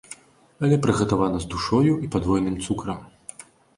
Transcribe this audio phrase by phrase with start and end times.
[0.67, 2.99] Але прыгатавана з душою і падвойным цукрам.